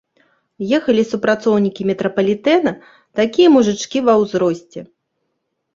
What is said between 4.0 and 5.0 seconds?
ва ўзросце.